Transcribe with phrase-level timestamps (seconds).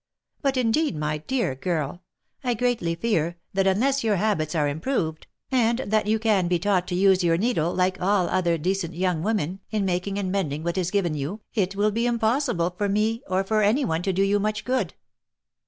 [0.41, 2.01] But, indeed, my dear girl,
[2.43, 6.87] I greatly fear that unless your habits are improved, and that you can be taught
[6.87, 10.79] to use your needle like all other decent young women, in making and mending what
[10.79, 14.23] is given you, it will be impossible for me, or for any one to do
[14.23, 14.95] you much good."